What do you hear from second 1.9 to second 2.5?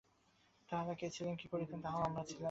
আমরা জানি না।